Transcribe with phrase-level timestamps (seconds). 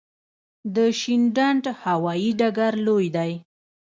[0.75, 3.31] د شینډنډ هوايي ډګر لوی دی